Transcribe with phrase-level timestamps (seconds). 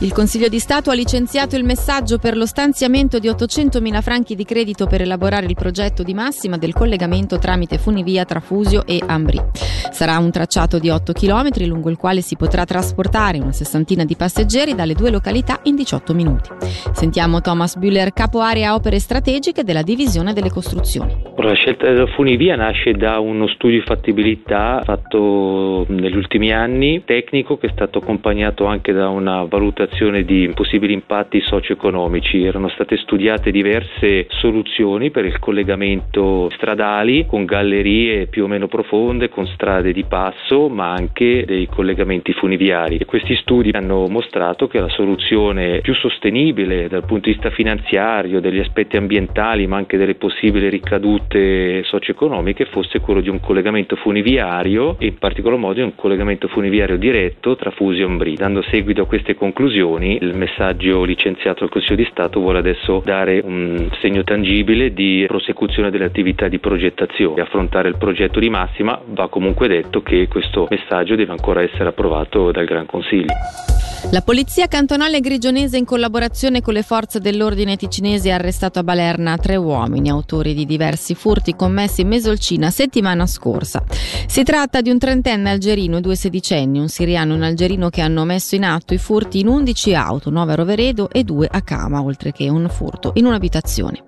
[0.00, 4.44] Il Consiglio di Stato ha licenziato il messaggio per lo stanziamento di 800.000 franchi di
[4.44, 9.40] credito per elaborare il progetto di massima del collegamento tramite funivia tra Fusio e Ambri.
[9.90, 14.14] Sarà un tracciato di 8 km lungo il quale si potrà trasportare una sessantina di
[14.14, 16.50] passeggeri dalle due località in 18 minuti.
[16.92, 21.26] Sentiamo Thomas Bühler, capo area opere strategiche della divisione delle costruzioni.
[21.38, 27.56] La scelta della funivia nasce da uno studio di fattibilità fatto negli ultimi anni, tecnico,
[27.56, 32.44] che è stato accompagnato anche da una valutazione valutazione di possibili impatti socio-economici.
[32.44, 39.28] Erano state studiate diverse soluzioni per il collegamento stradali con gallerie più o meno profonde,
[39.28, 42.98] con strade di passo, ma anche dei collegamenti funiviari.
[42.98, 48.40] E questi studi hanno mostrato che la soluzione più sostenibile dal punto di vista finanziario,
[48.40, 54.96] degli aspetti ambientali, ma anche delle possibili ricadute socio-economiche fosse quello di un collegamento funiviario
[54.98, 58.34] e in particolar modo di un collegamento funiviario diretto tra Fusio e Ombri.
[58.34, 63.00] Dando seguito a queste conclusioni conclusioni, il messaggio licenziato dal Consiglio di Stato vuole adesso
[63.04, 67.40] dare un segno tangibile di prosecuzione delle attività di progettazione.
[67.40, 72.50] Affrontare il progetto di massima va comunque detto che questo messaggio deve ancora essere approvato
[72.50, 73.34] dal Gran Consiglio.
[74.10, 79.36] La polizia cantonale grigionese in collaborazione con le forze dell'ordine ticinese ha arrestato a Balerna
[79.36, 83.84] tre uomini autori di diversi furti commessi in Mesolcina settimana scorsa.
[84.26, 88.00] Si tratta di un trentenne algerino e due sedicenni, un siriano e un algerino che
[88.00, 91.60] hanno messo in atto i furti in 11 auto, 9 a Roveredo e 2 a
[91.60, 94.04] Cama, oltre che un furto in un'abitazione.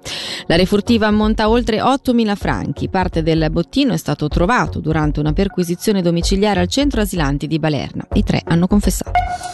[0.47, 2.89] La refurtiva ammonta oltre 8.000 franchi.
[2.89, 8.07] Parte del bottino è stato trovato durante una perquisizione domiciliare al centro asilanti di Balerna.
[8.15, 9.50] I tre hanno confessato.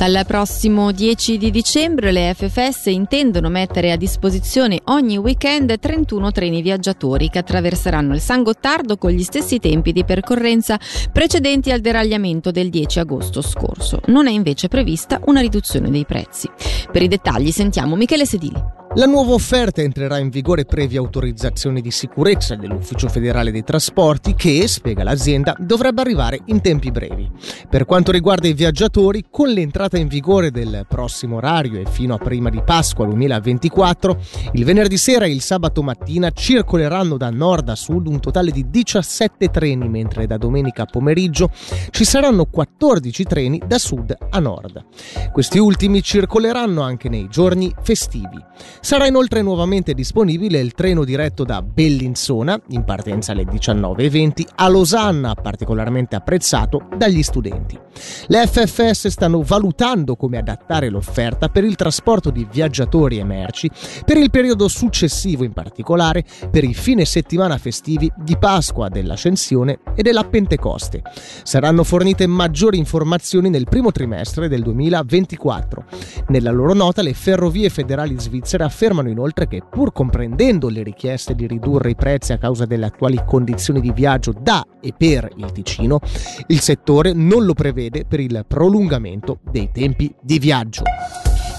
[0.00, 6.62] Dal prossimo 10 di dicembre le FFS intendono mettere a disposizione ogni weekend 31 treni
[6.62, 10.80] viaggiatori che attraverseranno il San Gottardo con gli stessi tempi di percorrenza
[11.12, 14.00] precedenti al deragliamento del 10 agosto scorso.
[14.06, 16.48] Non è invece prevista una riduzione dei prezzi.
[16.90, 18.78] Per i dettagli sentiamo Michele Sedili.
[18.96, 24.66] La nuova offerta entrerà in vigore previa autorizzazione di sicurezza dell'Ufficio federale dei trasporti che,
[24.66, 27.30] spiega l'azienda, dovrebbe arrivare in tempi brevi.
[27.68, 32.18] Per quanto riguarda i viaggiatori, con l'entrata in vigore del prossimo orario e fino a
[32.18, 34.18] prima di Pasqua 2024,
[34.52, 38.70] il venerdì sera e il sabato mattina circoleranno da nord a sud un totale di
[38.70, 41.50] 17 treni, mentre da domenica pomeriggio
[41.90, 44.84] ci saranno 14 treni da sud a nord.
[45.32, 48.42] Questi ultimi circoleranno anche nei giorni festivi.
[48.80, 55.34] Sarà inoltre nuovamente disponibile il treno diretto da Bellinzona, in partenza alle 19.20, a Losanna,
[55.34, 57.78] particolarmente apprezzato dagli studenti.
[58.26, 59.78] Le FFS stanno valutando
[60.14, 63.70] come adattare l'offerta per il trasporto di viaggiatori e merci
[64.04, 70.02] per il periodo successivo, in particolare per i fine settimana festivi di Pasqua, dell'Ascensione e
[70.02, 71.02] della Pentecoste.
[71.44, 75.84] Saranno fornite maggiori informazioni nel primo trimestre del 2024.
[76.28, 81.46] Nella loro nota le ferrovie federali svizzere affermano inoltre che pur comprendendo le richieste di
[81.46, 86.00] ridurre i prezzi a causa delle attuali condizioni di viaggio da e per il Ticino,
[86.48, 90.82] il settore non lo prevede per il prolungamento dei tempi di viaggio.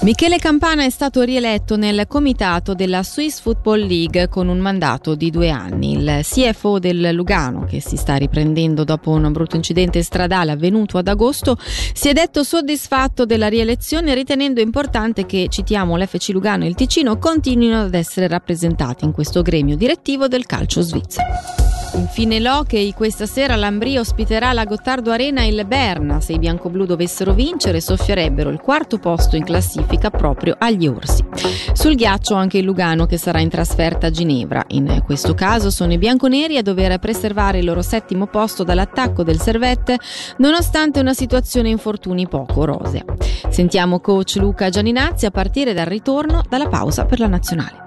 [0.03, 5.29] Michele Campana è stato rieletto nel comitato della Swiss Football League con un mandato di
[5.29, 5.91] due anni.
[5.91, 11.07] Il CFO del Lugano, che si sta riprendendo dopo un brutto incidente stradale avvenuto ad
[11.07, 16.75] agosto, si è detto soddisfatto della rielezione ritenendo importante che, citiamo, l'FC Lugano e il
[16.75, 21.27] Ticino continuino ad essere rappresentati in questo gremio direttivo del calcio svizzero.
[21.93, 26.21] Infine l'Hockey, questa sera l'Ambria ospiterà la Gottardo Arena il Berna.
[26.21, 31.23] Se i biancoblù dovessero vincere soffierebbero il quarto posto in classifica proprio agli Orsi.
[31.73, 34.63] Sul ghiaccio anche il Lugano che sarà in trasferta a Ginevra.
[34.69, 39.39] In questo caso sono i bianconeri a dover preservare il loro settimo posto dall'attacco del
[39.39, 39.97] Servette
[40.37, 43.03] nonostante una situazione infortuni poco rosea.
[43.49, 47.80] Sentiamo coach Luca Gianinazzi a partire dal ritorno dalla pausa per la nazionale.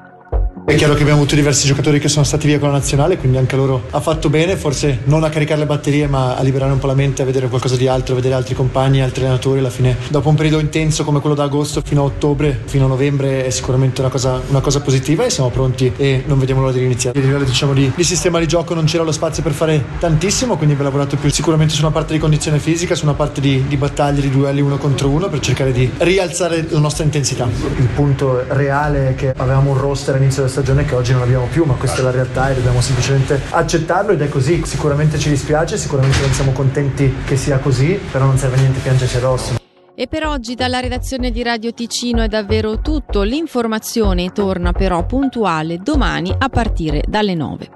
[0.67, 3.37] È chiaro che abbiamo avuto diversi giocatori che sono stati via con la nazionale, quindi
[3.37, 6.79] anche loro ha fatto bene, forse non a caricare le batterie, ma a liberare un
[6.79, 9.59] po' la mente, a vedere qualcosa di altro, a vedere altri compagni, altri allenatori.
[9.59, 12.89] Alla fine, dopo un periodo intenso come quello da agosto fino a ottobre, fino a
[12.89, 16.73] novembre, è sicuramente una cosa, una cosa positiva e siamo pronti e non vediamo l'ora
[16.73, 17.19] di iniziare.
[17.19, 20.57] A livello diciamo, di, di, sistema di gioco non c'era lo spazio per fare tantissimo,
[20.57, 23.67] quindi abbiamo lavorato più sicuramente su una parte di condizione fisica, su una parte di,
[23.69, 27.47] di battaglie, di duelli uno contro uno per cercare di rialzare la nostra intensità.
[27.77, 31.47] Il punto reale è che avevamo un roster all'inizio della stagione che oggi non abbiamo
[31.47, 34.63] più, ma questa è la realtà e dobbiamo semplicemente accettarlo ed è così.
[34.65, 39.17] Sicuramente ci dispiace, sicuramente non siamo contenti che sia così, però non serve niente piangerci
[39.17, 39.55] addosso.
[39.97, 43.23] E per oggi dalla redazione di Radio Ticino è davvero tutto.
[43.23, 47.71] L'informazione torna però puntuale domani a partire dalle 9.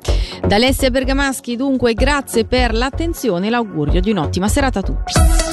[0.46, 5.47] Da Alessia Bergamaschi dunque grazie per l'attenzione e l'augurio di un'ottima serata a tutti.